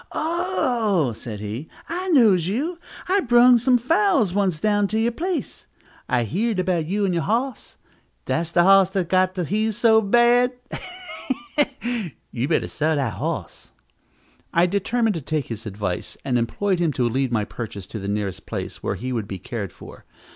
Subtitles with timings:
[0.13, 5.67] "Oh," said he, "I knows you, I brung some fowls once down to you place.
[6.09, 7.77] I heerd about you and your hos.
[8.25, 11.33] Dats de hos dats got de heaves so bad, heh!
[11.81, 12.09] heh!
[12.31, 13.69] You better sell dat hoss."
[14.51, 18.07] I determined to take his advice, and employed him to lead my purchase to the
[18.07, 20.05] nearest place where he would be cared for.